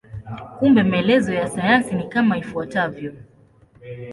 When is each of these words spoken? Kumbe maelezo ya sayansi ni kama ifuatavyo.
Kumbe 0.57 0.83
maelezo 0.83 1.33
ya 1.33 1.47
sayansi 1.49 1.95
ni 1.95 2.03
kama 2.13 2.37
ifuatavyo. 2.37 3.11